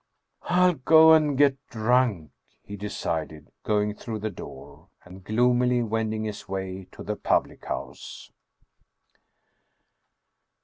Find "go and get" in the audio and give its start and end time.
0.73-1.63